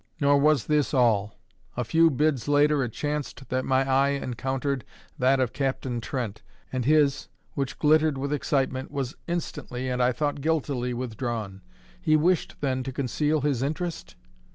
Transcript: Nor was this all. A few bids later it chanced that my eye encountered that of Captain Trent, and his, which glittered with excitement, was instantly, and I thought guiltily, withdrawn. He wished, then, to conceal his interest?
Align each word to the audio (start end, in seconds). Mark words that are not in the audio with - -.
Nor 0.19 0.39
was 0.39 0.65
this 0.65 0.95
all. 0.95 1.35
A 1.77 1.83
few 1.83 2.09
bids 2.09 2.47
later 2.47 2.83
it 2.83 2.91
chanced 2.91 3.49
that 3.49 3.65
my 3.65 3.87
eye 3.87 4.09
encountered 4.09 4.83
that 5.19 5.39
of 5.39 5.53
Captain 5.53 6.01
Trent, 6.01 6.41
and 6.73 6.85
his, 6.85 7.27
which 7.53 7.77
glittered 7.77 8.17
with 8.17 8.33
excitement, 8.33 8.89
was 8.89 9.15
instantly, 9.27 9.89
and 9.89 10.01
I 10.01 10.11
thought 10.11 10.41
guiltily, 10.41 10.91
withdrawn. 10.95 11.61
He 12.01 12.15
wished, 12.17 12.55
then, 12.61 12.81
to 12.81 12.91
conceal 12.91 13.41
his 13.41 13.61
interest? 13.61 14.15